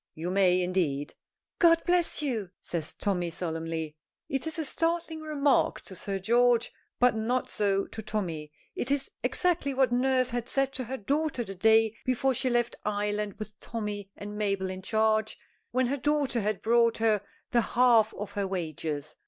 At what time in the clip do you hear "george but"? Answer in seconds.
6.17-7.15